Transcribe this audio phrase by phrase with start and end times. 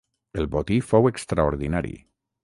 [0.43, 1.93] El botí fou extraordinari.